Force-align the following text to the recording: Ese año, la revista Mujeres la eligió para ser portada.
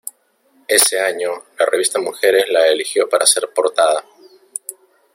Ese 0.67 0.99
año, 0.99 1.29
la 1.59 1.67
revista 1.67 1.99
Mujeres 2.01 2.45
la 2.49 2.65
eligió 2.69 3.07
para 3.07 3.27
ser 3.27 3.51
portada. 3.53 4.03